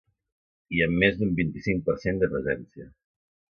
[0.77, 2.91] I amb més d’un vint-i-cinc per cent de presència.